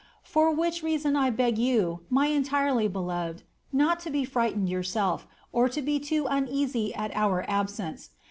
[0.23, 5.79] For which reason I beg you, my entirely beloved, not to frighten yourself, or to
[5.83, 8.09] be too uneasy, at our absence.